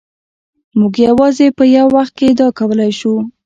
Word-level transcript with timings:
موږ 0.79 0.93
یوازې 1.07 1.47
په 1.57 1.63
یو 1.75 1.87
وخت 1.95 2.13
کې 2.17 2.25
ادعا 2.31 2.49
کولای 2.59 2.91
شو. 2.99 3.13